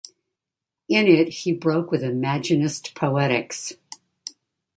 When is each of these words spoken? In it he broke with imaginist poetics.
In 0.89 1.05
it 1.07 1.27
he 1.27 1.51
broke 1.53 1.91
with 1.91 2.01
imaginist 2.01 2.95
poetics. 2.95 3.73